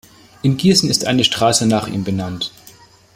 In 0.41 0.57
Gießen 0.57 0.89
ist 0.89 1.05
eine 1.05 1.23
Straße 1.23 1.67
nach 1.67 1.85
ihm 1.85 2.03
benannt. 2.03 2.51